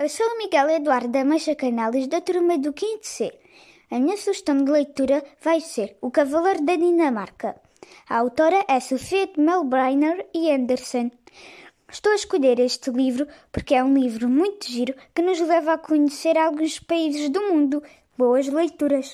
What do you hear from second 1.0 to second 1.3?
da